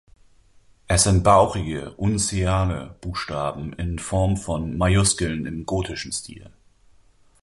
Es 0.87 1.03
sind 1.03 1.21
bauchige 1.23 1.91
(unziale) 1.91 2.95
Buchstaben 3.01 3.73
in 3.73 3.99
Form 3.99 4.35
von 4.35 4.75
„Majuskeln 4.75 5.45
im 5.45 5.63
gotischen 5.67 6.11
Stil“. 6.11 6.49